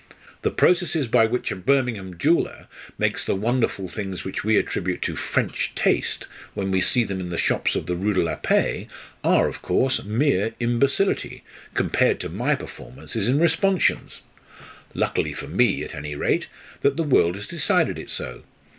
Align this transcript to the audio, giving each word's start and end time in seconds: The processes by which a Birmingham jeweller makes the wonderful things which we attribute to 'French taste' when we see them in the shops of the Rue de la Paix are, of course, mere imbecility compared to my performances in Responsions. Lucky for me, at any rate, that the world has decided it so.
The 0.41 0.49
processes 0.49 1.05
by 1.05 1.27
which 1.27 1.51
a 1.51 1.55
Birmingham 1.55 2.17
jeweller 2.17 2.67
makes 2.97 3.23
the 3.23 3.35
wonderful 3.35 3.87
things 3.87 4.23
which 4.25 4.43
we 4.43 4.57
attribute 4.57 5.03
to 5.03 5.15
'French 5.15 5.75
taste' 5.75 6.25
when 6.55 6.71
we 6.71 6.81
see 6.81 7.03
them 7.03 7.19
in 7.19 7.29
the 7.29 7.37
shops 7.37 7.75
of 7.75 7.85
the 7.85 7.95
Rue 7.95 8.13
de 8.13 8.23
la 8.23 8.33
Paix 8.37 8.91
are, 9.23 9.47
of 9.47 9.61
course, 9.61 10.03
mere 10.03 10.55
imbecility 10.59 11.43
compared 11.75 12.19
to 12.21 12.29
my 12.29 12.55
performances 12.55 13.27
in 13.27 13.37
Responsions. 13.37 14.23
Lucky 14.95 15.33
for 15.33 15.47
me, 15.47 15.83
at 15.83 15.93
any 15.93 16.15
rate, 16.15 16.47
that 16.81 16.97
the 16.97 17.03
world 17.03 17.35
has 17.35 17.45
decided 17.45 17.99
it 17.99 18.09
so. 18.09 18.41